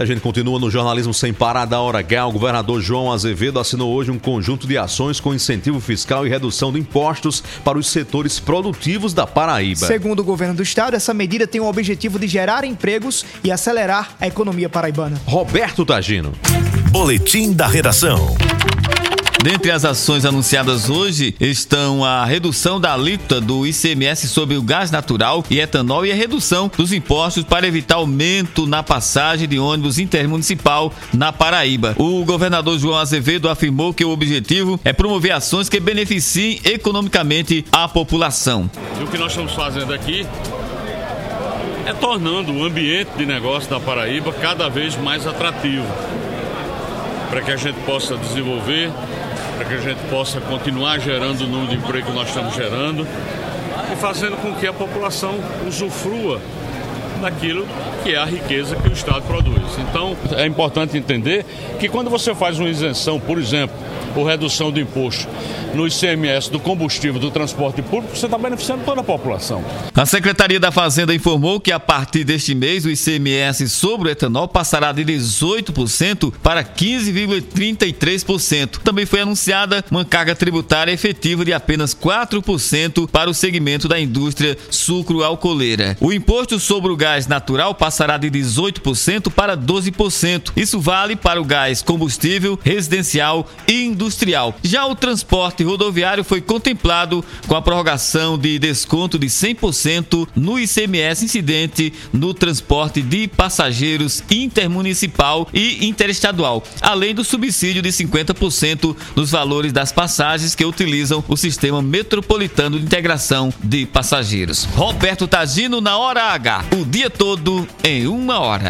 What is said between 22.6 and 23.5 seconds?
da alíquota